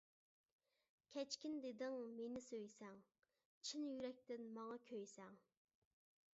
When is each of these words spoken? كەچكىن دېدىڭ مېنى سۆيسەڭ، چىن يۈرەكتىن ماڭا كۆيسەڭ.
كەچكىن 1.15 1.59
دېدىڭ 1.65 1.97
مېنى 2.15 2.43
سۆيسەڭ، 2.47 2.99
چىن 3.69 3.87
يۈرەكتىن 3.93 4.51
ماڭا 4.59 4.83
كۆيسەڭ. 4.91 5.41